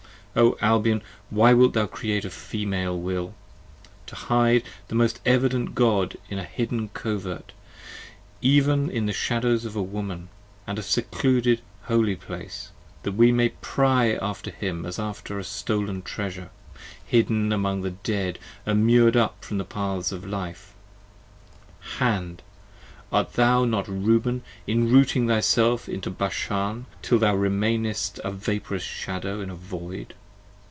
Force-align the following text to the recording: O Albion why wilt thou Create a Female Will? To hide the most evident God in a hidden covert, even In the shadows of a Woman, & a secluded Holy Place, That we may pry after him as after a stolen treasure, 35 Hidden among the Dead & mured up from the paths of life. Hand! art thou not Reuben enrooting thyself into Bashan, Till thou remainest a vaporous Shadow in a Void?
O 0.33 0.55
Albion 0.61 1.01
why 1.29 1.53
wilt 1.53 1.73
thou 1.73 1.87
Create 1.87 2.23
a 2.23 2.29
Female 2.29 2.97
Will? 2.97 3.35
To 4.05 4.15
hide 4.15 4.63
the 4.87 4.95
most 4.95 5.19
evident 5.25 5.75
God 5.75 6.15
in 6.29 6.39
a 6.39 6.45
hidden 6.45 6.87
covert, 6.93 7.51
even 8.41 8.89
In 8.89 9.07
the 9.07 9.11
shadows 9.11 9.65
of 9.65 9.75
a 9.75 9.81
Woman, 9.83 10.29
& 10.51 10.67
a 10.67 10.81
secluded 10.81 11.59
Holy 11.81 12.15
Place, 12.15 12.71
That 13.03 13.11
we 13.11 13.33
may 13.33 13.49
pry 13.59 14.13
after 14.21 14.51
him 14.51 14.85
as 14.85 14.97
after 14.97 15.37
a 15.37 15.43
stolen 15.43 16.01
treasure, 16.01 16.49
35 16.71 16.81
Hidden 17.07 17.51
among 17.51 17.81
the 17.81 17.91
Dead 17.91 18.39
& 18.59 18.65
mured 18.65 19.17
up 19.17 19.43
from 19.43 19.57
the 19.57 19.65
paths 19.65 20.13
of 20.13 20.25
life. 20.25 20.73
Hand! 21.97 22.41
art 23.11 23.33
thou 23.33 23.65
not 23.65 23.85
Reuben 23.89 24.43
enrooting 24.65 25.27
thyself 25.27 25.89
into 25.89 26.09
Bashan, 26.09 26.85
Till 27.01 27.19
thou 27.19 27.35
remainest 27.35 28.19
a 28.23 28.31
vaporous 28.31 28.81
Shadow 28.81 29.41
in 29.41 29.49
a 29.49 29.55
Void? 29.55 30.13